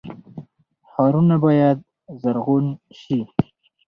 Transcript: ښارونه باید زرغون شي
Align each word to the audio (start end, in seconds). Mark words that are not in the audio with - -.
ښارونه 0.89 1.35
باید 1.45 1.77
زرغون 2.21 2.65
شي 2.99 3.19